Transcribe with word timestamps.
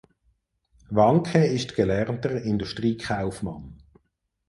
Wanke 0.89 1.45
ist 1.45 1.75
gelernter 1.75 2.41
Industriekaufmann. 2.41 3.83